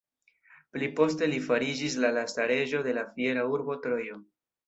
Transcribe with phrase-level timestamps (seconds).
[0.75, 4.19] Pli poste li fariĝis la lasta reĝo de la fiera urbo Trojo.